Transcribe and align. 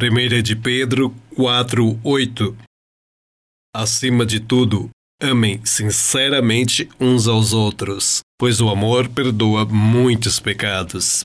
1 0.00 0.36
é 0.36 0.42
de 0.42 0.54
Pedro 0.54 1.12
4:8 1.36 2.56
Acima 3.74 4.24
de 4.24 4.38
tudo, 4.38 4.90
amem 5.20 5.60
sinceramente 5.64 6.88
uns 7.00 7.26
aos 7.26 7.52
outros, 7.52 8.20
pois 8.38 8.60
o 8.60 8.68
amor 8.68 9.08
perdoa 9.08 9.64
muitos 9.64 10.38
pecados. 10.38 11.22